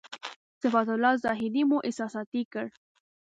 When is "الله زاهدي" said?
0.95-1.61